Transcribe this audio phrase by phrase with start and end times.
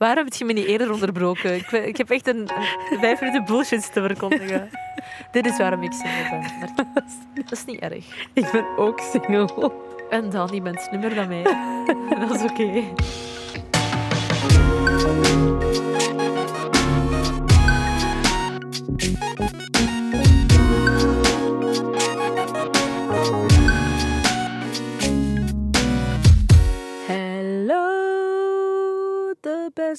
[0.00, 1.54] Waarom heb je me niet eerder onderbroken?
[1.54, 2.50] Ik, ik heb echt een,
[2.90, 4.70] een vijf minuten bullshit te verkondigen.
[5.32, 6.40] Dit is waarom ik single ben.
[6.76, 8.28] Maar dat is niet erg.
[8.32, 9.72] Ik ben ook single.
[10.10, 11.42] En dan, je bent slimmer dan mij.
[12.20, 12.82] Dat is oké.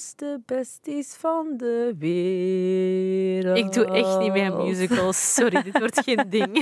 [0.02, 3.58] Beste besties van de wereld.
[3.58, 5.34] Ik doe echt niet mee aan musicals.
[5.34, 6.56] Sorry, dit wordt geen ding.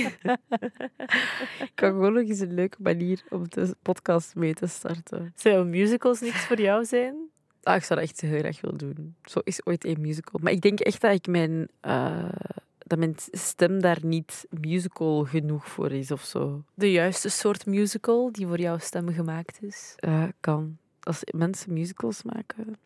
[1.59, 5.33] Ik kan gewoon nog eens een leuke manier om de podcast mee te starten.
[5.35, 7.15] Zou musicals niks voor jou zijn?
[7.63, 9.15] Ah, ik zou dat echt heel graag willen doen.
[9.23, 10.39] Zo is ooit een musical.
[10.43, 12.29] Maar ik denk echt dat ik mijn, eh,
[12.77, 16.63] dat mijn stem daar niet musical genoeg voor is of zo.
[16.73, 19.93] De juiste soort musical die voor jouw stem gemaakt is.
[19.95, 20.77] Eh, kan.
[21.03, 22.77] Als mensen musicals maken.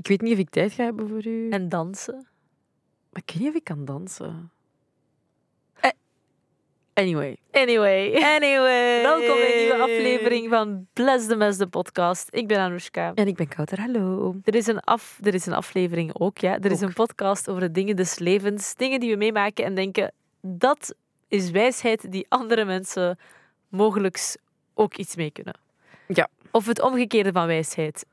[0.00, 1.48] Ik weet niet of ik tijd ga hebben voor u.
[1.50, 2.26] En dansen.
[3.10, 4.50] Maar ik weet niet of ik kan dansen.
[5.80, 5.90] Eh.
[6.94, 7.36] Anyway.
[7.50, 8.14] Anyway.
[8.14, 9.02] Anyway.
[9.02, 12.28] Welkom bij een nieuwe aflevering van Bless the Mess, de podcast.
[12.30, 13.12] Ik ben Anoushka.
[13.14, 13.80] En ik ben Kouter.
[13.80, 14.36] Hallo.
[14.44, 16.58] Er is, een af, er is een aflevering ook, ja.
[16.58, 16.88] Er is Ook.
[16.88, 18.74] een podcast over de dingen des levens.
[18.74, 20.94] Dingen die we meemaken en denken, dat
[21.28, 23.18] is wijsheid die andere mensen
[23.68, 24.36] mogelijk
[24.74, 25.54] ook iets mee kunnen.
[26.06, 26.28] Ja.
[26.50, 28.04] Of het omgekeerde van wijsheid.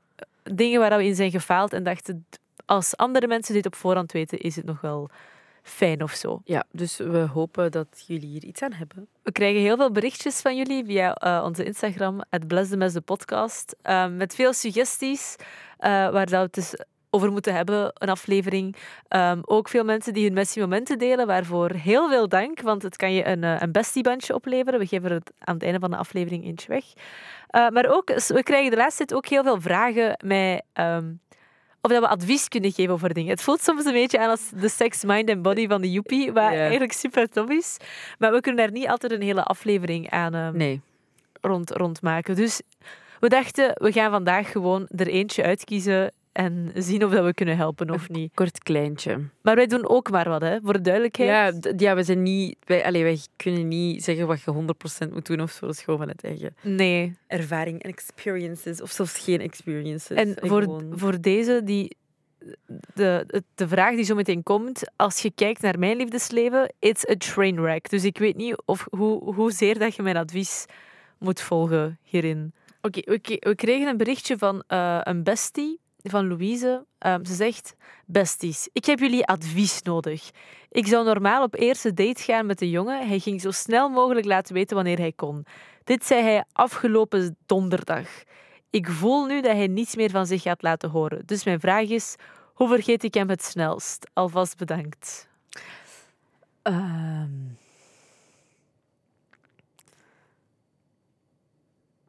[0.54, 2.26] Dingen waar we in zijn gefaald en dachten,
[2.66, 5.10] als andere mensen dit op voorhand weten, is het nog wel
[5.68, 6.42] fijn of zo.
[6.44, 9.08] Ja, dus we hopen dat jullie hier iets aan hebben.
[9.24, 12.50] We krijgen heel veel berichtjes van jullie via eh, onze Instagram, het
[12.94, 15.36] de podcast, eh, met veel suggesties
[15.78, 16.74] eh, waar dat we dus
[17.10, 18.76] over moeten hebben, een aflevering.
[19.08, 22.96] Ehm, ook veel mensen die hun messie momenten delen, waarvoor heel veel dank, want het
[22.96, 24.80] kan je een, eh, een bestiebandje opleveren.
[24.80, 26.84] We geven het aan het einde van de aflevering eentje weg.
[27.48, 30.64] Eh, maar ook, we krijgen de laatste tijd ook heel veel vragen met...
[30.74, 31.12] ehm,
[31.82, 33.30] of dat we advies kunnen geven over dingen.
[33.32, 36.32] Het voelt soms een beetje aan als de sex, mind en body van de joepie,
[36.32, 37.78] wat eigenlijk super tof is.
[38.20, 40.82] Maar we kunnen daar niet altijd een hele aflevering aan ehm, Nee.
[41.42, 42.36] rond, rondmaken.
[42.36, 42.62] Dus
[43.20, 47.58] we dachten, we gaan vandaag gewoon er eentje uitkiezen en zien of dat we kunnen
[47.58, 48.32] helpen of niet.
[48.34, 49.20] Kort kleintje.
[49.42, 51.64] Maar wij doen ook maar wat, hè, voor de duidelijkheid.
[51.64, 52.56] Ja, ja, we zijn niet...
[52.66, 54.54] Wij, allee, wij kunnen niet zeggen wat je
[55.08, 55.66] 100% moet doen of zo.
[55.66, 57.18] Dat is gewoon vanuit eigen Nee.
[57.28, 58.82] ervaring en experiences.
[58.82, 60.18] Of zelfs geen experiences.
[60.18, 61.96] En voor, gewoon- voor deze, die,
[62.94, 67.16] de, de, vraag die zo meteen komt, als je kijkt naar mijn liefdesleven, it's a
[67.18, 67.90] train wreck.
[67.90, 70.66] Dus ik weet niet of, hoe, hoezeer dat je mijn advies
[71.20, 72.54] moet volgen hierin.
[72.82, 73.02] Oké,
[73.40, 76.86] we kregen een berichtje van eh, een bestie, van Louise.
[76.98, 77.76] Ehm, ze zegt,
[78.06, 80.30] besties, ik heb jullie advies nodig.
[80.70, 83.08] Ik zou normaal op eerste date gaan met de jongen.
[83.08, 85.46] Hij ging zo snel mogelijk laten weten wanneer hij kon.
[85.84, 88.08] Dit zei hij afgelopen donderdag.
[88.70, 91.26] Ik voel nu dat hij niets meer van zich gaat laten horen.
[91.26, 92.16] Dus mijn vraag is,
[92.54, 94.10] hoe vergeet ik hem het snelst?
[94.14, 95.28] Alvast bedankt.
[96.62, 97.30] Ehm.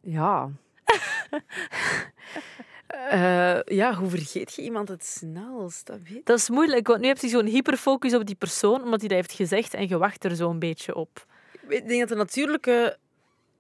[0.01, 0.51] ja.
[2.89, 5.87] Eh, ja, hoe vergeet je iemand het snelst?
[5.87, 9.01] Dat weet Dat is moeilijk, want nu heb je zo'n hyperfocus op die persoon, omdat
[9.01, 11.27] hij dat heeft gezegd en je wacht er zo'n beetje op.
[11.69, 12.97] Ik denk dat de natuurlijke...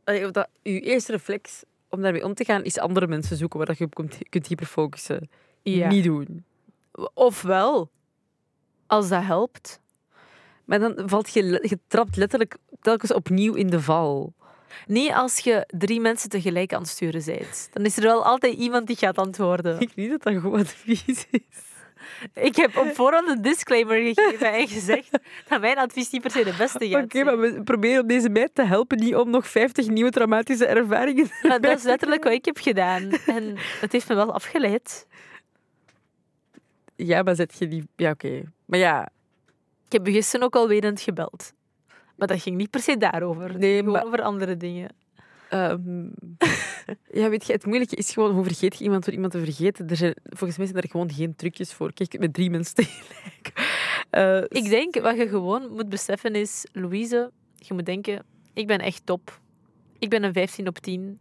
[0.05, 3.67] of dat je eerste reflex om daarmee om te gaan, is andere mensen zoeken waar
[3.67, 3.95] dat je op
[4.31, 5.31] kunt, hyperfocussen.
[5.63, 6.45] Niet doen.
[7.15, 7.91] Ofwel,
[8.87, 9.81] als dat helpt.
[10.65, 14.33] Maar dan valt je, je trapt letterlijk telkens opnieuw in de val.
[14.87, 17.69] Niet als je drie mensen tegelijk aan het sturen bent.
[17.73, 19.81] Dan is er wel altijd iemand die gaat antwoorden.
[19.81, 21.27] Ik weet dat dat goed advies is.
[22.35, 25.19] Ik heb op voorhand een disclaimer gegeven en gezegd
[25.49, 28.29] dat mijn advies niet per se de beste gaat Oké, maar we proberen om deze
[28.29, 32.33] meid te helpen, niet om nog 50 nieuwe traumatische ervaringen Maar dat is letterlijk wat
[32.33, 33.11] ik heb gedaan.
[33.27, 35.07] En het heeft me wel afgeleid.
[36.97, 37.89] Ja, maar zet je die...
[37.97, 38.43] Ja, oké.
[38.65, 39.09] Maar ja,
[39.87, 41.53] Ik heb gisteren ook al wenend gebeld.
[42.19, 43.59] Maar dat ging niet per se daarover.
[43.59, 44.89] Nee, maar- over andere dingen.
[45.49, 46.03] ehm,
[47.21, 49.89] ja, weet je, het moeilijke is gewoon, hoe vergeet je iemand door iemand te vergeten?
[49.89, 51.93] Er zijn, volgens mij zijn er gewoon geen trucjes voor.
[51.93, 53.53] Kijk, met drie mensen tegelijk.
[54.11, 56.67] Eh, Ik denk, wat je gewoon moet beseffen is...
[56.73, 58.23] Louise, je moet denken,
[58.55, 59.41] ik ben echt top.
[59.99, 61.19] Ik ben een 15 op 10.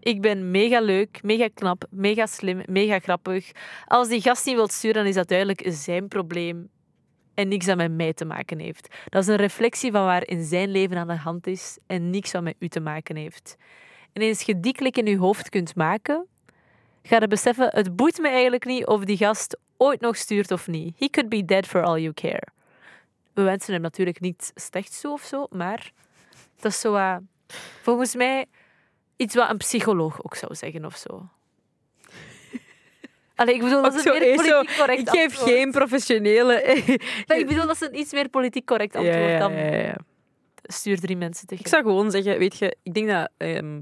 [0.00, 3.50] Ik ben mega leuk, mega knap, mega slim, mega grappig.
[3.86, 6.68] Als die gast niet wilt sturen, dan is dat duidelijk zijn probleem
[7.36, 8.94] en niks dat met mij te maken heeft.
[9.08, 12.32] Dat is een reflectie van waar in zijn leven aan de hand is en niks
[12.32, 13.56] wat met u te maken heeft.
[14.12, 16.26] En eens je die klik in je hoofd kunt maken,
[17.02, 20.66] ga je beseffen, het boeit me eigenlijk niet of die gast ooit nog stuurt of
[20.66, 20.98] niet.
[20.98, 22.46] He could be dead for all you care.
[23.32, 25.92] We wensen hem natuurlijk niet slecht zo of zo, maar
[26.60, 27.20] dat is zo wat,
[27.82, 28.46] volgens mij
[29.16, 31.28] iets wat een psycholoog ook zou zeggen of zo.
[33.36, 35.50] Allee, ik bedoel, dat is meer politiek correct Ik geef antwoord.
[35.50, 36.82] geen professionele...
[37.26, 39.96] Maar ik bedoel, dat is een iets meer politiek correct antwoord ja, dan ja, ja.
[40.62, 41.68] stuur drie mensen Ik tegen.
[41.68, 43.80] zou gewoon zeggen, weet je, ik denk dat ehm,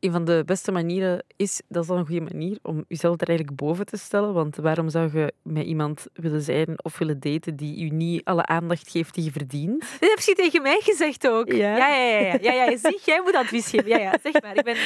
[0.00, 3.28] een van de beste manieren is, dat is al een goede manier, om jezelf er
[3.28, 4.34] eigenlijk boven te stellen.
[4.34, 8.46] Want waarom zou je met iemand willen zijn of willen daten die je niet alle
[8.46, 9.80] aandacht geeft die je verdient?
[10.00, 11.52] Dit heb je tegen mij gezegd ook.
[11.52, 11.76] Ja?
[11.76, 12.18] ja, ja.
[12.18, 12.52] ja, ja.
[12.52, 12.76] ja, ja.
[12.76, 13.88] Zie, jij moet advies geven.
[13.88, 14.56] Ja, ja, zeg maar.
[14.56, 14.76] Ik ben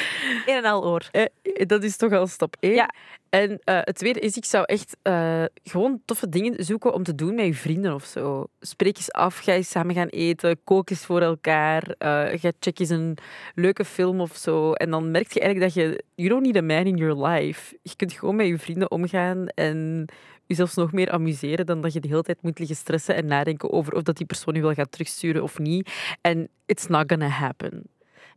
[0.45, 1.09] een en al oor.
[1.11, 1.25] Eh,
[1.67, 2.73] dat is toch al stap één.
[2.73, 2.89] Ja.
[3.33, 7.15] En eh, het tweede is, ik zou echt eh, gewoon toffe dingen zoeken om te
[7.15, 8.45] doen met je vrienden of zo.
[8.59, 12.79] Spreek eens af, ga eens samen gaan eten, kook eens voor elkaar, eh, ga check
[12.79, 13.17] eens een
[13.55, 14.73] leuke film of zo.
[14.73, 17.77] En dan merk je eigenlijk dat je, you don't need a man in your life.
[17.81, 20.05] Je kunt gewoon met je vrienden omgaan en
[20.45, 23.71] jezelf nog meer amuseren dan dat je de hele tijd moet liggen stressen en nadenken
[23.71, 25.91] over of dat die persoon je wil gaan terugsturen of niet.
[26.21, 27.83] En it's not gonna happen.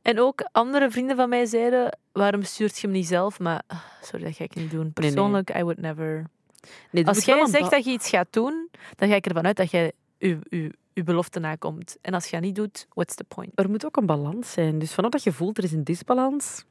[0.02, 3.38] En ook andere vrienden van mij zeiden, waarom stuurt je hem niet zelf?
[3.38, 4.80] Maar, ah, sorry, dat ga ik niet doen.
[4.80, 4.92] nee.
[4.92, 6.24] Persoonlijk, I would never.
[6.90, 9.46] Nee, er Als wel jij zegt dat je iets gaat doen, dan ga ik ervan
[9.46, 11.96] uit dat jij je, je, je belofte nakomt.
[12.00, 13.52] En als je dat niet doet, what's the point?
[13.54, 14.78] er moet ook een balans zijn.
[14.78, 16.64] Dus vanaf dat je voelt er is een disbalans,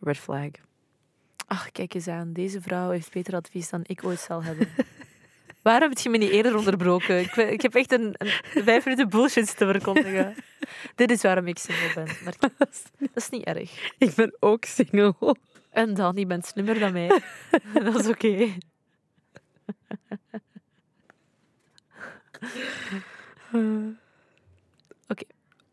[0.00, 0.50] red flag.
[1.46, 2.32] Ach, kijk eens aan.
[2.32, 4.68] Deze vrouw heeft beter advies dan ik ooit zal hebben.
[5.62, 7.20] Waarom heb je me niet eerder onderbroken?
[7.20, 10.34] Ik, ben- ik heb echt een, een vijf minuten bullshit te verkondigen.
[10.94, 12.16] Dit is waarom ik single ben.
[12.24, 13.92] Maar dat is niet erg.
[13.98, 15.36] Ik ben ook single.
[15.70, 17.20] En dan, je bent slimmer dan mij.
[17.72, 18.52] Dat is oké.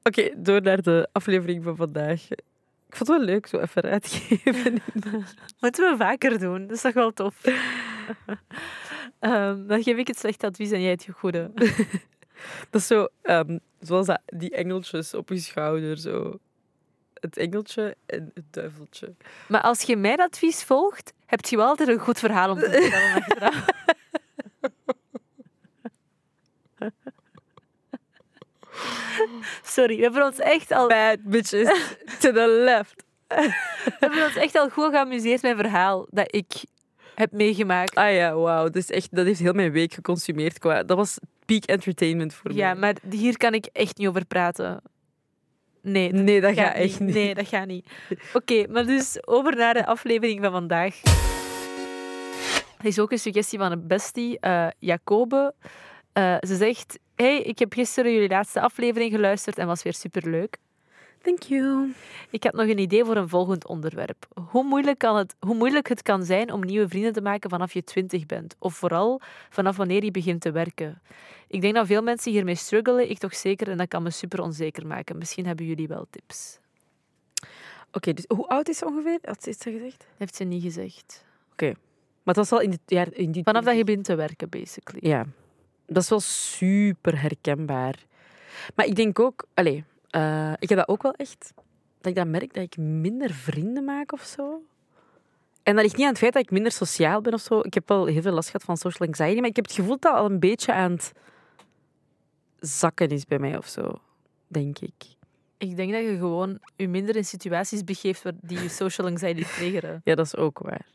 [0.09, 2.31] Oké, door naar de aflevering van vandaag.
[2.87, 4.81] Ik vond het wel leuk, zo even uitgeven.
[5.61, 6.67] Moeten we vaker doen.
[6.67, 7.41] Dat is toch wel tof.
[9.19, 11.51] Ehm, dan geef ik het slechte advies en jij het goede.
[12.69, 15.97] Dat is zo, ehm, zoals dat, die engeltjes op je schouder.
[15.97, 16.39] Zo.
[17.13, 19.13] Het engeltje en het duiveltje.
[19.47, 22.69] Maar als je mijn advies volgt, heb je wel altijd een goed verhaal om te
[22.69, 23.65] vertellen achteraf.
[29.75, 31.67] Sorry, we hebben ons echt al, we Bad bitches
[32.19, 33.03] to the left.
[33.99, 36.53] hebben ons echt al goed geamuseerd met verhaal dat ik
[37.15, 37.95] heb meegemaakt.
[37.95, 38.69] Ah ja, wauw.
[38.69, 40.59] Dus echt, dat heeft heel mijn week geconsumeerd.
[40.59, 42.79] Qua, dat was peak entertainment voor Ja, mij.
[42.79, 44.81] maar hier kan ik echt niet over praten.
[45.81, 47.13] Nee, dat Nee, dat gaat gaat echt niet.
[47.13, 47.89] Nee, dat gaat niet.
[48.33, 51.01] Oké, maar dus over naar de aflevering van vandaag.
[52.77, 55.53] Er is ook een suggestie van een bestie, eh, Jacobe.
[56.13, 60.57] Eh, ze zegt: Hey, ik heb gisteren jullie laatste aflevering geluisterd en was weer superleuk.
[61.21, 61.93] Thank you.
[62.29, 64.27] Ik had nog een idee voor een volgend onderwerp.
[64.49, 67.73] Hoe moeilijk, kan het, hoe moeilijk het kan zijn om nieuwe vrienden te maken vanaf
[67.73, 68.55] je twintig bent.
[68.59, 71.01] Of vooral vanaf wanneer je begint te werken.
[71.47, 74.41] Ik denk dat veel mensen hiermee struggelen, ik toch zeker, en dat kan me super
[74.41, 75.17] onzeker maken.
[75.17, 76.59] Misschien hebben jullie wel tips.
[77.91, 79.19] Oké, dus hoe oud is ze ongeveer?
[79.21, 80.05] Had ze iets gezegd?
[80.17, 81.25] Heeft ze niet gezegd.
[82.23, 84.49] Maar het was al in, dit jaar, in die Vanaf dat je begint te werken,
[84.49, 85.09] basically.
[85.09, 85.25] Ja,
[85.89, 87.95] dat is wel super herkenbaar.
[88.75, 91.53] Maar ik denk ook, allez, eh, ik heb dat ook wel echt,
[92.01, 94.61] dat ik dat merk dat ik minder vrienden maak of zo.
[95.63, 97.59] En dat ligt niet aan het feit dat ik minder sociaal ben of zo.
[97.59, 99.97] Ik heb wel heel veel last gehad van social anxiety, maar ik heb het gevoel
[99.99, 101.13] dat al een beetje aan het
[102.59, 104.01] zakken is bij mij of zo,
[104.47, 105.17] denk ik.
[105.57, 109.43] Ik denk dat je gewoon je minder in situaties begeeft waar die je social anxiety
[109.43, 110.01] triggeren.
[110.03, 110.85] Ja, dat is ook waar.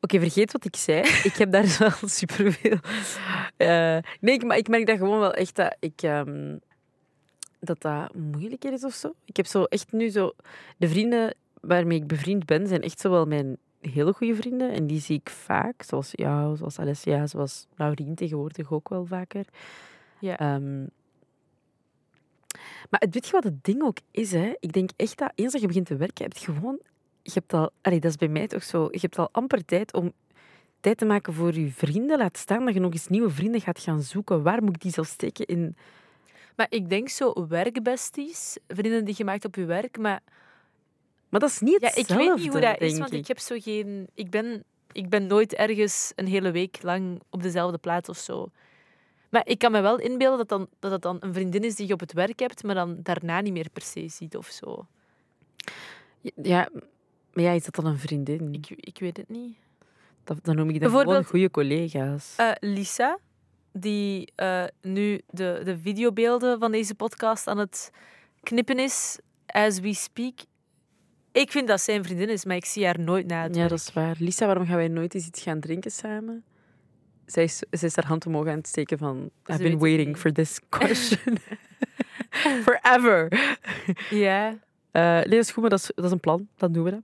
[0.00, 1.00] Oké, vergeet wat ik zei.
[1.00, 2.78] Ik heb daar wel superveel...
[3.56, 6.02] eh nee, ik, maar ik merk dat gewoon wel echt dat ik...
[6.02, 6.56] ehm,
[7.60, 9.14] dat dat moeilijker is of zo.
[9.24, 10.32] Ik heb zo echt nu zo...
[10.76, 14.72] De vrienden waarmee ik bevriend ben, zijn echt zo wel mijn hele goede vrienden.
[14.72, 15.82] En die zie ik vaak.
[15.82, 19.44] Zoals jou, zoals Alessia, zoals Laurien tegenwoordig ook wel vaker.
[20.20, 20.38] Ja.
[20.38, 20.80] Ehm,
[22.90, 24.32] maar het weet je wat het ding ook is?
[24.32, 24.52] Hè?
[24.60, 26.78] Ik denk echt dat eens dat je begint te werken, heb je gewoon...
[27.32, 27.70] Je hebt al...
[27.80, 28.88] Allee, dat is bij mij toch zo.
[28.90, 30.12] Je hebt al amper tijd om
[30.80, 32.18] tijd te maken voor je vrienden.
[32.18, 34.42] Laat staan dat je nog eens nieuwe vrienden gaat gaan zoeken.
[34.42, 35.76] Waar moet ik die zelf steken in...
[36.56, 40.20] Maar ik denk zo werkbesties, vrienden die je maakt op je werk, maar
[41.28, 43.56] Maar dat is niet Ja, ik weet niet hoe dat is, want ik heb zo
[43.60, 44.08] geen...
[44.14, 48.50] Ik ben, ik ben nooit ergens een hele week lang op dezelfde plaats of zo.
[49.30, 51.86] Maar ik kan me wel inbeelden dat, dan, dat het dan een vriendin is die
[51.86, 54.86] je op het werk hebt, maar dan daarna niet meer per se ziet of zo.
[56.42, 56.68] Ja,
[57.32, 58.54] maar ja, is dat dan een vriendin?
[58.54, 59.56] Ik, ik weet het niet.
[60.24, 62.34] Dat, dan noem ik dan gewoon goede collega's.
[62.36, 63.18] Eh, Lisa,
[63.72, 67.90] die eh, nu de, de videobeelden van deze podcast aan het
[68.42, 70.34] knippen is, as we speak.
[71.32, 73.58] Ik vind dat zij een vriendin is, maar ik zie haar nooit na het ja,
[73.58, 73.70] werk.
[73.70, 74.16] dat is waar.
[74.18, 76.44] Lisa, waarom gaan wij nooit eens iets gaan drinken samen?
[77.26, 79.30] Zij is, zij is haar hand omhoog aan het steken van...
[79.44, 81.38] Ze I've been waiting for this question.
[82.64, 83.28] Forever.
[84.10, 84.58] Ja,
[84.98, 86.48] Eh nee, dat is goed, maar dat is, dat is een plan.
[86.56, 87.02] Dan doen we dat.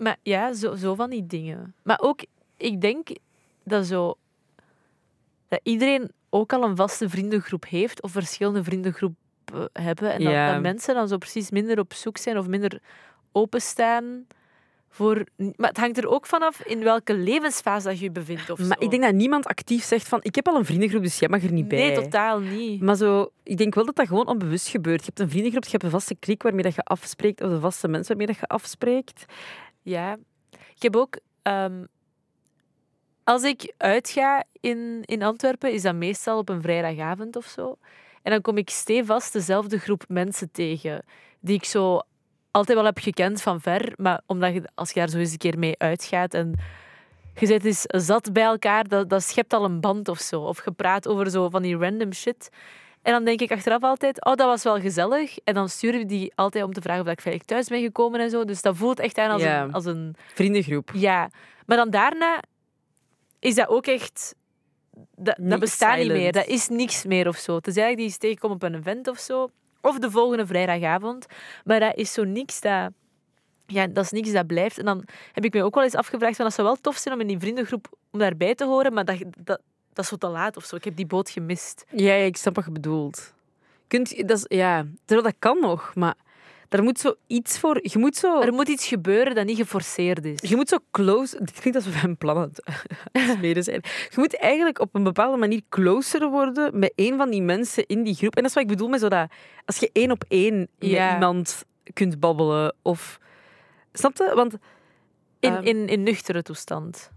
[0.00, 1.74] Maar ja, zo, zo van die dingen.
[1.82, 2.20] Maar ook,
[2.56, 3.08] ik denk
[3.64, 4.14] dat zo...
[5.48, 10.12] Dat iedereen ook al een vaste vriendengroep heeft of verschillende vriendengroepen hebben.
[10.12, 10.52] En dat, Ja.
[10.52, 12.80] dat mensen dan zo precies minder op zoek zijn of minder
[13.32, 14.26] openstaan
[14.88, 15.24] voor...
[15.36, 18.50] Maar het hangt er ook vanaf in welke levensfase dat je je bevindt.
[18.50, 18.84] Of Maar zo.
[18.84, 21.42] ik denk dat niemand actief zegt van ik heb al een vriendengroep, dus jij mag
[21.42, 21.78] er niet bij.
[21.78, 22.80] Nee, totaal niet.
[22.80, 25.00] Maar zo, ik denk wel dat dat gewoon onbewust gebeurt.
[25.00, 27.60] Je hebt een vriendengroep, je hebt een vaste klik waarmee dat je afspreekt, of de
[27.60, 29.24] vaste mensen waarmee dat je afspreekt.
[29.82, 30.18] Ja.
[30.50, 31.18] Ik heb ook...
[31.42, 31.84] ehm,
[33.24, 37.76] als ik uitga in, in Antwerpen, is dat meestal op een vrijdagavond of zo.
[38.22, 41.04] En dan kom ik stevast dezelfde groep mensen tegen,
[41.40, 42.00] die ik zo
[42.50, 43.92] altijd wel heb gekend van ver.
[43.96, 46.54] Maar omdat als je daar zo eens een keer mee uitgaat en
[47.34, 50.40] je zit eens zat bij elkaar, dat, dat schept al een band of zo.
[50.40, 52.50] Of je praat over zo van die random shit.
[53.02, 55.38] En dan denk ik achteraf altijd, oh, dat was wel gezellig.
[55.44, 58.20] En dan sturen we die altijd om te vragen of ik veilig thuis ben gekomen
[58.20, 58.44] en zo.
[58.44, 59.62] Dus dat voelt echt aan als, Ja.
[59.62, 60.14] een, als een...
[60.34, 60.90] Vriendengroep.
[60.94, 61.30] Ja.
[61.66, 62.42] Maar dan daarna
[63.38, 64.34] is dat ook echt...
[65.16, 66.32] Dat, bestaat niet meer.
[66.32, 67.60] Dat is niks meer of zo.
[67.60, 69.50] Tenzij ik die eens tegenkom op een event of zo.
[69.80, 71.26] Of de volgende vrijdagavond.
[71.64, 72.90] Maar dat is zo niks dat...
[73.66, 74.78] Ja, dat is niks dat blijft.
[74.78, 77.14] En dan heb ik me ook wel eens afgevraagd van dat zou wel tof zijn
[77.14, 79.60] om in die vriendengroep om daarbij te horen, maar dat, dat,
[80.00, 80.76] dat is zo te laat of zo.
[80.76, 81.84] Ik heb die boot gemist.
[81.90, 83.34] Ja, ja, ik snap wat je bedoelt.
[83.88, 86.14] Kunt, dat is, ja, terwijl dat kan nog, maar
[86.68, 87.78] daar moet zo iets voor...
[87.82, 88.40] Je moet zo...
[88.40, 90.50] Er moet iets gebeuren dat niet geforceerd is.
[90.50, 91.36] Je moet zo close...
[91.36, 92.64] Het klinkt alsof we een plan aan het
[93.12, 93.80] aan het smeden zijn.
[93.84, 98.02] Je moet eigenlijk op een bepaalde manier closer worden met een van die mensen in
[98.02, 98.36] die groep.
[98.36, 99.30] En dat is wat ik bedoel met zo dat...
[99.64, 101.04] Als je één op één Ja.
[101.04, 103.18] met iemand kunt babbelen of...
[103.92, 104.32] Snap je?
[104.34, 104.54] Want...
[105.40, 107.10] In, Ehm, in, in nuchtere toestand.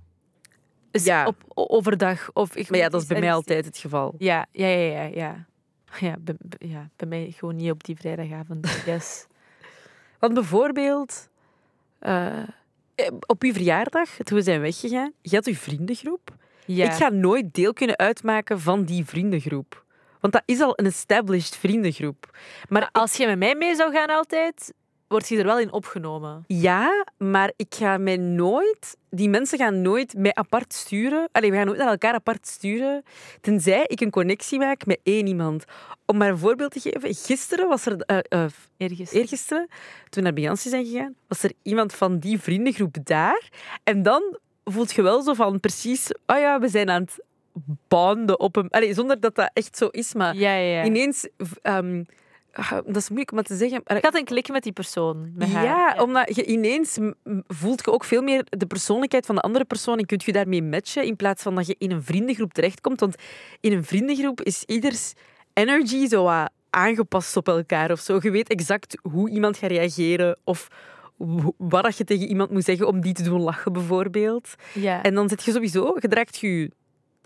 [1.02, 1.26] Ja.
[1.26, 2.30] op, overdag.
[2.34, 4.16] Of ik Maar ja, dat is bij mij altijd het geval.
[4.18, 5.12] Ja, ja, ja, ja.
[5.14, 5.46] Ja,
[6.00, 8.84] ja, bij, ja, bij mij gewoon niet op die vrijdagavond.
[8.86, 9.26] Yes.
[10.20, 11.30] Want bijvoorbeeld...
[12.00, 12.40] eh,
[12.96, 16.36] eh, op uw verjaardag, toen we zijn weggegaan, je had uw vriendengroep.
[16.66, 16.86] Ja.
[16.86, 19.84] Ik ga nooit deel kunnen uitmaken van die vriendengroep.
[20.20, 22.38] Want dat is al een established vriendengroep.
[22.70, 24.74] Maar Als je met mij mee zou gaan altijd,
[25.13, 26.43] word je er wel in opgenomen.
[26.48, 28.98] ja, maar ik ga mij nooit...
[29.10, 31.29] Die mensen gaan nooit mij apart sturen.
[31.32, 33.03] Allee, we gaan nooit naar elkaar apart sturen.
[33.41, 35.63] Tenzij ik een connectie maak met één iemand.
[36.05, 37.13] Om maar een voorbeeld te geven.
[37.15, 37.98] Gisteren was er...
[38.00, 38.46] eh, eh,
[38.77, 39.12] Ergens.
[39.12, 43.50] eergisteren, toen we naar Beyoncé zijn gegaan, was er iemand van die vriendengroep daar.
[43.84, 46.12] En dan voelt je wel zo van precies...
[46.25, 47.24] Oh ja, we zijn aan het
[47.88, 48.70] bonden op een...
[48.70, 50.36] Allee, zonder dat dat echt zo is, maar...
[50.36, 50.84] Ja, ja, ja.
[50.86, 51.27] Ineens...
[51.62, 52.03] ehm,
[52.86, 53.82] dat is moeilijk om te zeggen.
[53.86, 55.32] Ik had een klik met die persoon.
[55.36, 55.64] Met haar.
[55.64, 56.98] ja, omdat je ineens
[57.48, 60.64] voelt je ook veel meer de persoonlijkheid van de andere persoon en kunt je daarmee
[60.64, 63.00] matchen in plaats van dat je in een vriendengroep terechtkomt.
[63.00, 63.16] Want
[63.60, 65.14] in een vriendengroep is ieders
[65.54, 68.20] energy zo wat aangepast op elkaar of zo.
[68.22, 70.68] Je weet exact hoe iemand gaat reageren of
[71.58, 74.56] wat dat je tegen iemand moet zeggen om die te doen lachen, bijvoorbeeld.
[74.74, 75.04] Ja.
[75.04, 76.72] En dan zit je sowieso, gedraagt je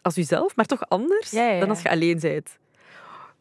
[0.01, 1.59] als jezelf, maar toch anders Ja, ja, ja.
[1.59, 2.57] dan als je alleen bent.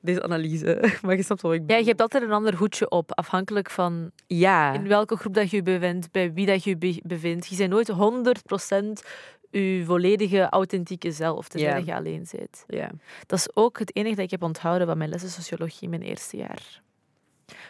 [0.07, 0.81] Deze analyse.
[1.03, 4.11] Maar je snapt wat ik ja, je hebt altijd een ander hoedje op, afhankelijk van
[4.27, 4.73] Ja.
[4.73, 7.47] in welke groep dat je je bevindt, bij wie dat je je be- bevindt.
[7.47, 9.03] Je bent nooit 100%
[9.51, 12.65] je volledige, authentieke zelf, dat je alleen bent.
[12.67, 12.91] ja.
[13.27, 16.03] Dat is ook het enige dat ik heb onthouden van mijn lessen sociologie in mijn
[16.03, 16.81] eerste jaar.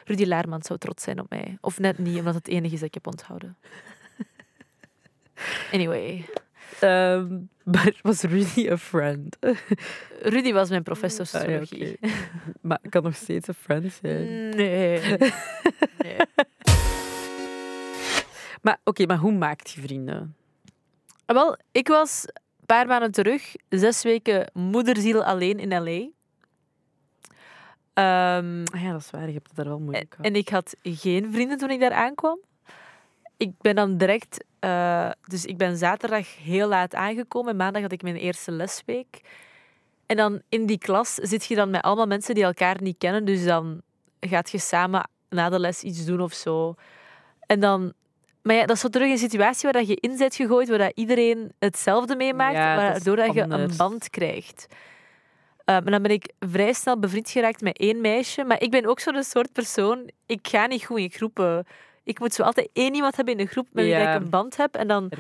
[0.05, 1.59] Rudy Laarman zou trots zijn op mij.
[1.61, 3.57] Of net niet, omdat het enige is dat ik heb onthouden.
[5.73, 6.25] Anyway.
[6.81, 7.39] Ehm,
[7.73, 9.37] maar was Rudy een friend?
[10.35, 11.99] Rudy was mijn professor Ah, ja, sociologie.
[12.61, 14.49] maar kan nog steeds een friend zijn.
[14.49, 15.01] Nee.
[15.99, 16.17] nee.
[18.63, 20.37] Maar oké, maar hoe maakt je vrienden?
[21.27, 26.09] Ah, Wel, ik was een paar maanden terug, zes weken moederziel alleen in L.A.
[27.95, 29.27] Ehm, Ah ja, dat is waar.
[29.27, 32.39] Je hebt het daar wel moeilijk en ik had geen vrienden toen ik daar aankwam.
[33.37, 34.45] Ik ben dan direct...
[34.59, 37.57] eh, dus ik ben zaterdag heel laat aangekomen.
[37.57, 39.21] Maandag had ik mijn eerste lesweek.
[40.07, 43.25] En dan in die klas zit je dan met allemaal mensen die elkaar niet kennen.
[43.25, 43.83] Dus dan
[44.21, 46.75] gaat je samen na de les iets doen of zo.
[47.41, 47.93] En dan...
[48.43, 50.79] Maar ja, dat is zo terug een situatie waar dat je in bent gegooid, waar
[50.79, 54.67] dat iedereen hetzelfde meemaakt, Ja, waardoor dat je een band krijgt.
[54.71, 54.77] Uh,
[55.65, 58.45] maar dan ben ik vrij snel bevriend geraakt met één meisje.
[58.45, 61.67] Maar ik ben ook zo'n soort persoon, ik ga niet goed in groepen.
[62.07, 64.15] Ik moet zo altijd één iemand hebben in de groep met wie Ja.
[64.15, 64.75] ik een band heb.
[64.75, 65.11] En dan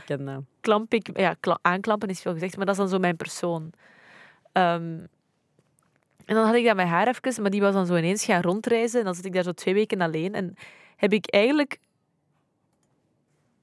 [0.61, 1.19] klamp ik...
[1.19, 3.71] Ja, kla- aanklampen is veel gezegd, maar dat is dan zo mijn persoon.
[4.53, 4.99] Ehm,
[6.25, 8.43] en dan had ik dat met haar even, maar die was dan zo ineens gaan
[8.43, 8.99] rondreizen.
[8.99, 10.35] En dan zit ik daar zo twee weken alleen.
[10.35, 10.57] En
[10.97, 11.79] heb ik eigenlijk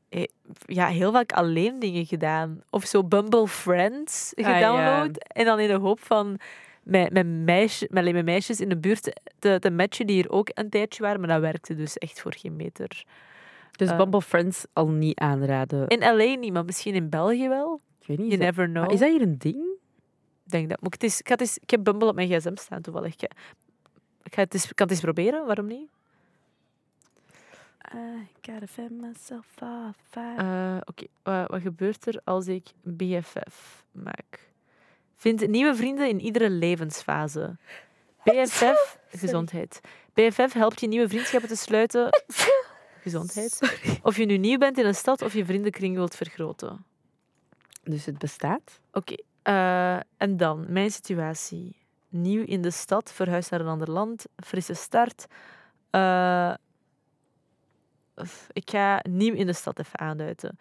[0.09, 0.23] eh,
[0.65, 2.61] ja, heel vaak alleen dingen gedaan.
[2.69, 4.53] Of zo Bumble Friends Ah, ja.
[4.53, 5.17] gedownload.
[5.27, 6.39] En dan in de hoop van
[6.83, 10.29] met, met, meisje, met, alleen met meisjes in de buurt te, te matchen die hier
[10.31, 11.19] ook een tijdje waren.
[11.19, 13.03] Maar dat werkte dus echt voor geen meter.
[13.71, 13.97] Dus Eh.
[13.97, 15.87] Bumble Friends al niet aanraden.
[15.87, 17.81] In LA niet, maar misschien in België wel.
[17.99, 18.31] Ik weet niet.
[18.31, 18.91] You is dat- never know.
[18.93, 19.63] is dat hier een ding?
[20.45, 20.81] Ik denk dat.
[20.81, 23.13] Maar het is, ik, ga het eens- ik heb Bumble op mijn gsm staan toevallig.
[23.13, 23.21] Ik,
[24.23, 25.89] ik ga het eens, ik kan het eens proberen, waarom niet?
[27.93, 30.15] I gotta fend myself off.
[30.15, 34.51] Eh, Oké, Wa- wat gebeurt er als ik BFF maak?
[35.23, 37.57] Vind nieuwe vrienden in iedere levensfase.
[38.23, 39.79] BFF, gezondheid.
[40.13, 42.09] BFF helpt je nieuwe vriendschappen te sluiten.
[43.03, 43.59] Gezondheid.
[44.01, 46.85] Of je nu nieuw bent in een stad of je vriendenkring wilt vergroten.
[47.83, 48.79] Dus het bestaat?
[48.91, 51.75] Oké, eh, en dan mijn situatie.
[52.09, 55.25] Nieuw in de stad, verhuis naar een ander land, frisse start.
[55.89, 56.53] Eh,
[58.51, 60.57] ik ga nieuw in de stad even aanduiden.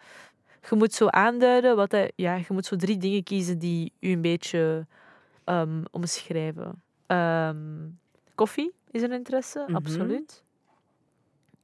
[0.69, 4.09] Je moet zo aanduiden wat hij, ja, je moet zo drie dingen kiezen die u
[4.11, 4.87] een beetje
[5.43, 6.81] ehm, omschrijven.
[7.07, 7.89] Ehm,
[8.35, 9.75] koffie is een interesse, Mhm.
[9.75, 10.43] absoluut.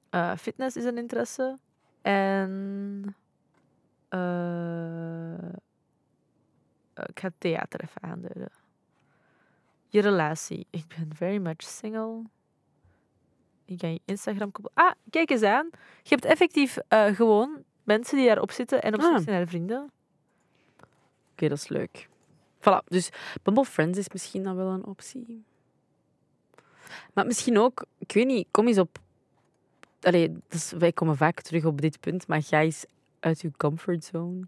[0.10, 1.58] Eh, fitness is een interesse.
[2.02, 3.16] En
[4.10, 5.50] eh,
[7.06, 8.50] ik ga theater even aanduiden.
[9.88, 10.68] Je relatie.
[10.70, 12.22] Ik ben very much single.
[13.66, 14.88] Ik ga je Instagram koppelen.
[14.88, 15.70] Ah, kijk eens aan.
[16.04, 19.22] Je hebt effectief eh, gewoon mensen die daarop zitten en op zoek Ah.
[19.24, 19.92] zijn naar vrienden.
[21.32, 22.08] Oké, dat is leuk.
[22.60, 23.10] Voilà, dus
[23.44, 25.44] Bumble Friends is misschien dan wel een optie.
[27.14, 28.98] Maar misschien ook, ik weet niet, kom eens op.
[30.02, 32.86] Allee, dus wij komen vaak terug op dit punt, maar ga eens
[33.20, 34.46] uit je comfortzone.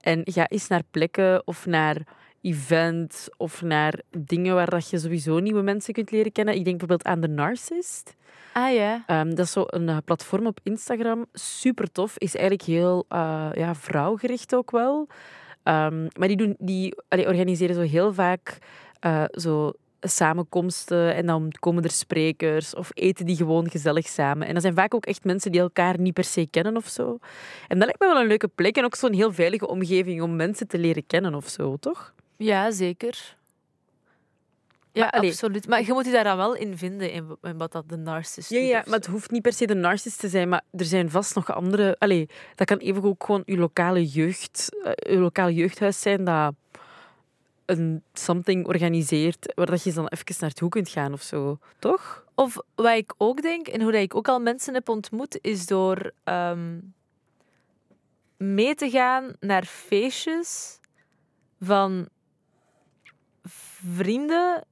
[0.00, 2.06] En ga eens naar plekken of naar
[2.40, 6.54] events of naar dingen waar dat je sowieso nieuwe mensen kunt leren kennen.
[6.54, 8.14] Ik denk bijvoorbeeld aan The Narcissist.
[8.52, 9.02] Ah ja.
[9.06, 11.26] Ehm, dat is zo een eh, platform op Instagram.
[11.32, 12.18] Super tof.
[12.18, 15.06] Is eigenlijk heel eh, ja, vrouwgericht ook wel.
[15.62, 18.58] Ehm, maar die, doen, die allee, organiseren zo heel vaak
[19.00, 21.14] eh, zo samenkomsten.
[21.14, 24.46] En dan komen er sprekers of eten die gewoon gezellig samen.
[24.46, 27.18] En dat zijn vaak ook echt mensen die elkaar niet per se kennen of zo.
[27.68, 28.76] En dat lijkt me wel een leuke plek.
[28.76, 32.14] En ook zo'n heel veilige omgeving om mensen te leren kennen of zo, toch?
[32.44, 33.36] Ja, zeker.
[34.92, 35.68] Ja, Maar, absoluut.
[35.68, 38.50] Maar je moet je daar dan wel in vinden, in, in wat dat de narcist
[38.50, 40.62] Ja, doet ja, of maar het hoeft niet per se de narcist te zijn, maar
[40.76, 41.96] er zijn vast nog andere...
[41.98, 46.54] Allee, dat kan even ook gewoon uw lokale jeugd, eh, uw lokale jeugdhuis zijn dat
[47.66, 51.58] een something organiseert waar dat je dan even naartoe kunt gaan of zo.
[51.78, 52.24] Toch?
[52.34, 55.66] Of wat ik ook denk, en hoe dat ik ook al mensen heb ontmoet, is
[55.66, 56.78] door ehm,
[58.36, 60.78] mee te gaan naar feestjes
[61.60, 62.08] van
[63.42, 64.64] vrienden,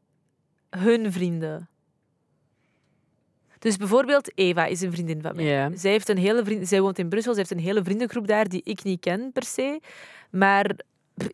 [0.71, 1.69] hun vrienden.
[3.59, 5.71] Dus bijvoorbeeld Eva is een vriendin van mij.
[5.75, 8.49] Zij, heeft een hele vriend, zij woont in Brussel, ze heeft een hele vriendengroep daar
[8.49, 9.81] die ik niet ken per se.
[10.31, 10.77] Maar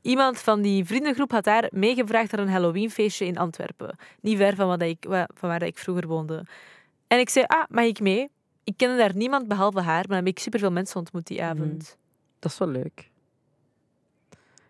[0.02, 3.96] iemand van die vriendengroep had haar meegevraagd naar een Halloweenfeestje in Antwerpen.
[4.20, 6.46] Niet ver van, wat ik, van waar ik vroeger woonde.
[7.06, 8.28] En ik zei, ah, mag ik mee?
[8.64, 11.96] Ik kende daar niemand behalve haar, maar dan heb ik superveel mensen ontmoet die avond.
[12.38, 13.10] Dat is wel leuk.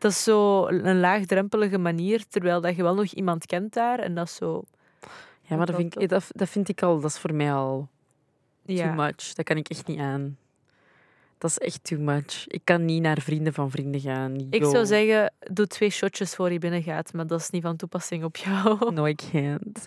[0.05, 3.99] Dat is zo een laagdrempelige manier, terwijl dat je wel nog iemand kent daar.
[3.99, 4.64] En dat is zo...
[5.43, 7.01] Ja, maar dat vind, ik, dat, dat vind ik al...
[7.01, 7.88] Dat is voor mij al
[8.67, 9.35] too much.
[9.35, 10.38] Dat kan ik echt niet aan.
[11.38, 12.47] Dat is echt too much.
[12.47, 14.47] Ik kan niet naar vrienden van vrienden gaan.
[14.51, 18.25] Ik zou zeggen, doe twee shotjes voor je binnengaat, maar dat is niet van toepassing
[18.25, 18.79] op jou.
[18.95, 19.85] No, I can't.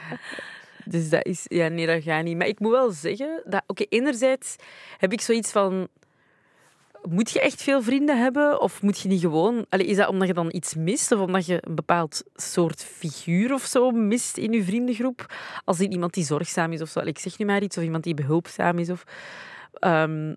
[0.92, 1.44] dus dat is...
[1.44, 2.36] Ja, nee, dat gaat niet.
[2.36, 3.62] Maar ik moet wel zeggen dat...
[3.66, 4.56] Oké, enerzijds
[4.98, 5.88] heb ik zoiets van...
[7.08, 8.60] Moet je echt veel vrienden hebben?
[8.60, 9.66] Of moet je niet gewoon...
[9.68, 11.12] Allee, is dat omdat je dan iets mist?
[11.12, 15.34] Of omdat je een bepaald soort figuur of zo mist in je vriendengroep?
[15.64, 16.98] Als in iemand die zorgzaam is of zo.
[16.98, 17.76] Allee, ik zeg nu maar iets.
[17.78, 18.90] Of iemand die behulpzaam is.
[18.90, 19.04] Of,
[19.72, 20.34] Ehm,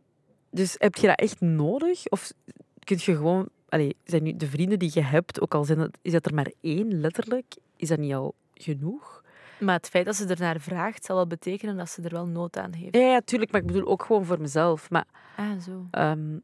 [0.52, 2.06] dus heb je dat echt nodig?
[2.10, 2.32] Of
[2.80, 3.50] kun je gewoon...
[3.70, 6.34] Allee, zijn nu de vrienden die je hebt, ook al zijn dat, is dat er
[6.34, 7.46] maar één, letterlijk,
[7.78, 9.24] is dat niet al genoeg?
[9.60, 12.58] Maar het feit dat ze ernaar vraagt, zal wel betekenen dat ze er wel nood
[12.58, 12.96] aan heeft.
[12.96, 14.90] Ja, ja, tuurlijk, maar ik bedoel ook gewoon voor mezelf.
[14.90, 15.88] Maar Ah, zo.
[15.92, 16.38] ehm,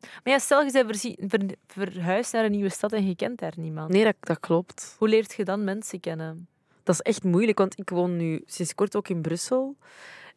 [0.00, 3.92] Maar ja, stel je bent verhuisd naar een nieuwe stad en je kent daar niemand.
[3.92, 4.94] nee, dat, dat klopt.
[4.98, 6.48] Hoe leert je dan mensen kennen?
[6.82, 9.76] Dat is echt moeilijk, want ik woon nu sinds kort ook in Brussel.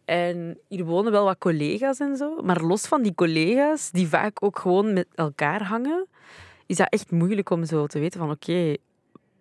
[0.05, 2.41] En hier wonen wel wat collega's en zo.
[2.41, 6.07] Maar los van die collega's, die vaak ook gewoon met elkaar hangen,
[6.65, 8.75] is dat echt moeilijk om zo te weten van oké,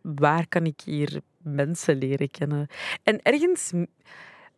[0.01, 2.67] waar kan ik hier mensen leren kennen?
[3.03, 3.73] En ergens...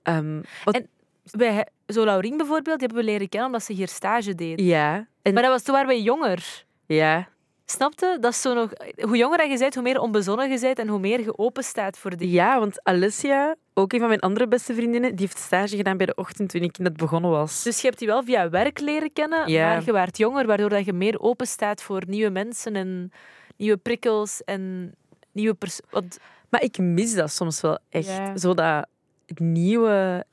[0.02, 0.88] ehm, wat- En-
[1.30, 4.60] Wij, zo Laurien bijvoorbeeld, die hebben we leren kennen omdat ze hier stage deed.
[4.60, 6.64] ja, en, Maar dat was toen waren wij jonger.
[6.86, 7.28] ja,
[7.66, 8.16] Snapte?
[8.20, 8.70] Dat is zo nog...
[8.96, 11.98] Hoe jonger je bent, hoe meer onbezonnen je bent en hoe meer je open staat
[11.98, 12.34] voor dingen.
[12.34, 16.06] ja, want Alessia, ook een van mijn andere beste vriendinnen, die heeft stage gedaan bij
[16.06, 17.62] de ochtend toen ik net begonnen was.
[17.62, 19.68] Dus je hebt die wel via werk leren kennen, Ja.
[19.68, 23.12] maar je waart jonger, waardoor dat je meer open staat voor nieuwe mensen en
[23.56, 24.94] nieuwe prikkels en
[25.32, 26.08] nieuwe persoon.
[26.48, 28.06] Maar ik mis dat soms wel echt.
[28.06, 28.36] Ja.
[28.36, 28.86] Zo dat
[29.34, 30.24] nieuwe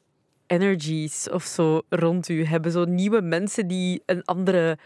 [0.51, 2.71] energies of zo rond u hebben.
[2.71, 4.77] Zo nieuwe mensen die een andere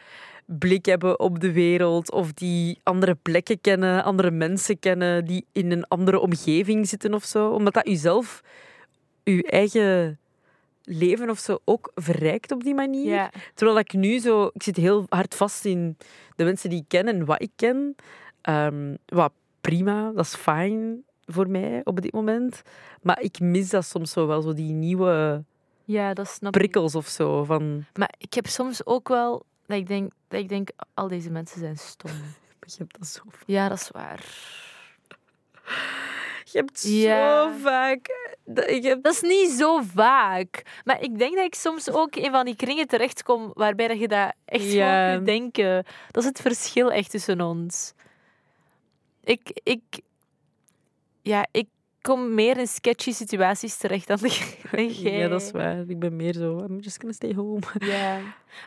[0.45, 5.71] blik hebben op de wereld of die andere plekken kennen, andere mensen kennen, die in
[5.71, 7.49] een andere omgeving zitten of zo.
[7.49, 8.41] Omdat dat u zelf,
[9.23, 10.19] uw eigen
[10.83, 13.13] leven of zo ook verrijkt op die manier.
[13.13, 13.31] Ja.
[13.53, 14.49] Terwijl ik nu zo...
[14.53, 15.97] Ik zit heel hard vast in
[16.35, 17.95] de mensen die ik ken en wat ik ken.
[18.41, 22.61] Ehm, wat prima, dat is fijn voor mij op dit moment.
[23.01, 25.43] Maar ik mis dat soms zo wel, zo die nieuwe
[25.85, 26.59] ja, dat snap ik.
[26.61, 27.43] prikkels of zo.
[27.43, 31.29] Van, Maar ik heb soms ook wel dat ik denk, dat ik denk al deze
[31.29, 32.11] mensen zijn stom.
[32.65, 34.23] je hebt dat zo Ja, dat is waar.
[36.51, 37.43] Je hebt Ja.
[37.51, 38.35] zo vaak...
[38.45, 39.03] dat- Ik heb...
[39.03, 40.61] Dat is niet zo vaak.
[40.83, 44.07] Maar ik denk dat ik soms ook in van die kringen terechtkom waarbij dat je
[44.07, 45.13] dat echt Ja.
[45.13, 45.85] kunt denken.
[46.11, 47.93] Dat is het verschil echt tussen ons.
[49.23, 49.81] Ik, ik,
[51.21, 51.67] ja, ik
[52.05, 54.17] kom meer in sketchy situaties terecht dan,
[54.71, 55.11] jij.
[55.19, 55.83] Ja, dat is waar.
[55.87, 56.59] Ik ben meer zo...
[56.59, 57.61] I'm just gonna stay home.
[57.93, 58.19] Ja.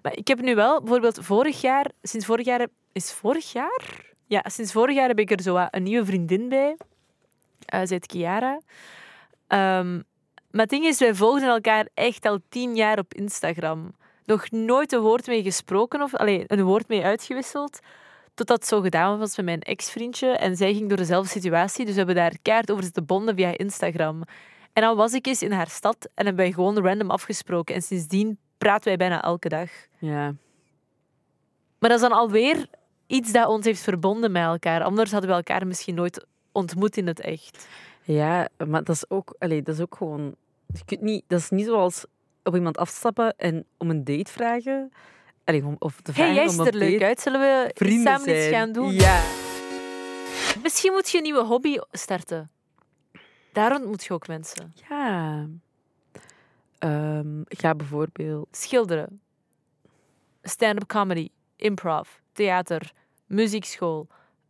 [0.02, 4.06] Maar ik heb nu wel, bijvoorbeeld vorig jaar, sinds vorig jaar, is vorig jaar?
[4.26, 6.76] Ja, sinds vorig jaar heb ik er zo een nieuwe vriendin bij.
[7.64, 8.60] Eh zij heet Chiara.
[9.46, 9.94] Ehm,
[10.50, 13.94] maar het ding is, wij volgden elkaar echt al tien jaar op Instagram.
[14.24, 17.78] Nog nooit een woord mee gesproken of alleen een woord mee uitgewisseld.
[18.38, 20.28] Totdat het zo gedaan was met mijn ex-vriendje.
[20.28, 21.84] En zij ging door dezelfde situatie.
[21.84, 24.22] Dus we hebben daar kaart over zitten bonden via Instagram.
[24.72, 27.74] En dan was ik eens in haar stad en hebben wij gewoon random afgesproken.
[27.74, 29.70] En sindsdien praten wij bijna elke dag.
[29.98, 30.34] Ja.
[31.78, 32.66] Maar dat is dan alweer
[33.06, 34.82] iets dat ons heeft verbonden met elkaar.
[34.82, 37.68] Anders hadden we elkaar misschien nooit ontmoet in het echt.
[38.02, 40.34] Ja, maar dat is ook, allee, dat is ook gewoon.
[40.66, 42.04] Je kunt niet, dat is niet zoals
[42.42, 44.92] op iemand afstappen en om een date vragen.
[45.48, 47.20] Allee, of Hey, jij ziet er leuk uit.
[47.20, 48.36] Zullen we samen zijn.
[48.36, 48.92] iets gaan doen?
[48.92, 49.22] Ja.
[50.62, 52.50] Misschien moet je een nieuwe hobby starten.
[53.52, 54.72] Daar ontmoet je ook mensen.
[54.88, 55.46] ja.
[56.78, 58.48] Ehm, ga bijvoorbeeld.
[58.50, 59.20] Schilderen.
[60.42, 61.28] Stand-up comedy.
[61.56, 62.08] Improv.
[62.32, 62.92] Theater.
[63.26, 64.06] Muziekschool.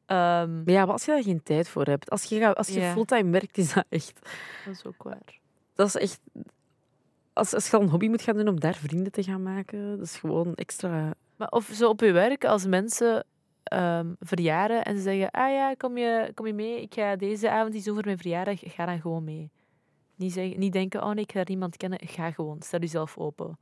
[0.06, 2.80] Ehm, Maar ja, maar als je daar geen tijd voor hebt, als je, als je
[2.80, 2.92] Ja.
[2.92, 4.18] fulltime werkt, is dat echt.
[4.64, 5.38] dat is ook waar.
[5.74, 6.20] Dat is echt.
[7.38, 9.96] Als, als je al een hobby moet gaan doen om daar vrienden te gaan maken,
[9.96, 11.14] dat is gewoon extra.
[11.36, 13.24] Maar of zo op je werk, als mensen
[13.62, 16.82] ehm, verjaren en ze zeggen: Ah ja, kom je, kom je mee?
[16.82, 18.60] Ik ga deze avond iets doen voor mijn verjaardag.
[18.62, 19.50] Ga dan gewoon mee.
[20.14, 21.98] Niet, zeggen, niet denken: Oh nee, ik ga niemand kennen.
[22.02, 22.62] Ga gewoon.
[22.62, 23.58] Stel jezelf open.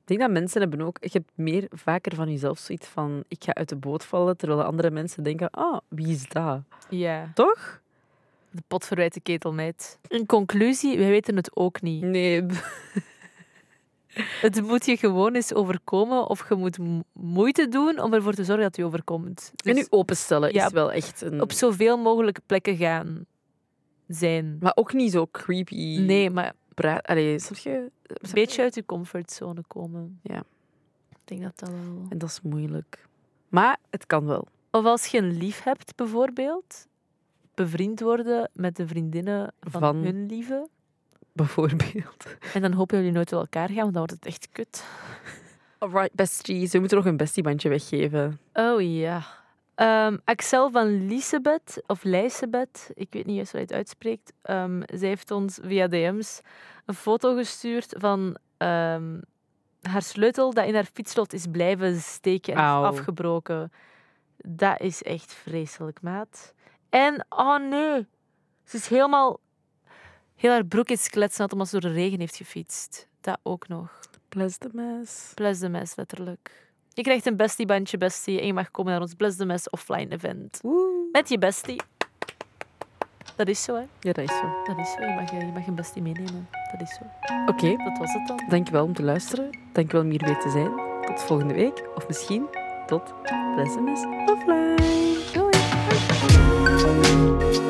[0.00, 0.96] Ik denk dat mensen hebben ook.
[1.00, 4.60] Je hebt meer vaker van jezelf zoiets van: ik ga uit de boot vallen, terwijl
[4.60, 6.62] de andere mensen denken: ah, wie is dat?
[6.88, 7.79] Ja, Toch?
[8.50, 9.98] De pot verwijt de ketel niet.
[10.08, 12.02] In conclusie, wij weten het ook niet.
[12.02, 12.46] Nee.
[14.40, 18.44] Het moet je gewoon eens overkomen of je moet mo- moeite doen om ervoor te
[18.44, 19.52] zorgen dat je overkomt.
[19.64, 21.40] En Dus nu openstellen Ja, is wel echt een.
[21.40, 23.24] op zoveel mogelijke plekken gaan
[24.08, 24.56] zijn.
[24.60, 25.98] Maar ook niet zo creepy.
[25.98, 27.06] Nee, maar Praat.
[27.06, 27.32] Allee,
[27.62, 27.90] je?
[28.02, 30.20] een beetje uit je comfortzone komen.
[30.22, 30.42] Ja.
[31.10, 32.06] Ik denk dat dat wel...
[32.08, 33.06] En dat is moeilijk.
[33.48, 34.46] Maar het kan wel.
[34.70, 36.86] Of als je een lief hebt, bijvoorbeeld,
[37.54, 40.68] bevriend worden met de vriendinnen van, Van- hun lieve.
[41.32, 42.26] Bijvoorbeeld.
[42.54, 44.84] En dan hopen jullie nooit tot elkaar gaan, want dan wordt het echt kut.
[45.78, 46.72] Alright, besties.
[46.72, 48.38] We moeten nog een bestiebandje weggeven.
[48.52, 49.22] Oh ja.
[49.74, 54.32] Ehm, Axel van Lisebeth, of Lijsebeth, ik weet niet juist hoe hij het uitspreekt.
[54.42, 56.40] ehm, zij heeft ons via DM's
[56.86, 59.20] een foto gestuurd van ehm,
[59.82, 63.72] haar sleutel dat in haar fietslot is blijven steken en is afgebroken.
[64.36, 66.54] Dat is echt vreselijk, maat.
[66.90, 68.06] En, oh nee,
[68.64, 69.40] ze is helemaal...
[70.36, 73.06] Heel haar broek is kletsnat omdat ze door de regen heeft gefietst.
[73.20, 74.00] Dat ook nog.
[74.28, 75.32] Bless the mess.
[75.34, 76.68] Bless the Mess, letterlijk.
[76.92, 80.08] Je krijgt een bestie-bandje bestie en je mag komen naar ons Bless the Mess offline
[80.08, 80.58] event.
[80.62, 81.08] Woe.
[81.12, 81.80] Met je bestie.
[83.36, 83.80] Dat is zo, hè.
[84.00, 84.62] Ja, dat is zo.
[84.64, 85.00] Dat is zo.
[85.00, 86.48] Je mag, je mag een bestie meenemen.
[86.72, 87.02] Dat is zo.
[87.46, 88.42] Oké, Dat was het dan.
[88.48, 89.58] dankjewel om te luisteren.
[89.72, 90.70] Dankjewel om hier weer te zijn.
[91.06, 91.88] Tot volgende week.
[91.94, 92.46] Of misschien
[92.86, 93.12] tot
[93.54, 95.39] Bless the mess offline.
[96.80, 97.69] thank you